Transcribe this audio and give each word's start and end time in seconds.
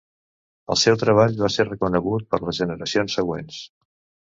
El 0.75 0.79
seu 0.83 0.97
treball 1.03 1.35
va 1.43 1.51
ser 1.57 1.67
reconegut 1.67 2.27
per 2.33 2.41
les 2.47 2.61
generacions 2.65 3.21
següents. 3.21 3.63